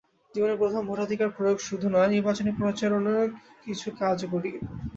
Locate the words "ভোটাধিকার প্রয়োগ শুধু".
0.85-1.87